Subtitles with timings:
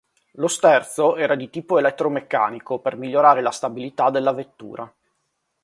[0.31, 4.91] Lo sterzo era di tipo elettromeccanico per migliorare la stabilità della vettura.